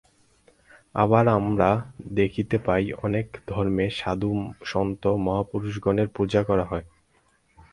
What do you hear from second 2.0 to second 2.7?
দেখিতে